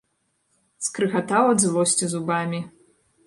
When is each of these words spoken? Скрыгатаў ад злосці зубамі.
Скрыгатаў 0.85 1.45
ад 1.51 1.59
злосці 1.65 2.05
зубамі. 2.15 2.63